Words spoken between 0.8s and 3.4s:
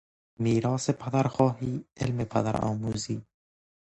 پدرخواهی علم پدرآموزی...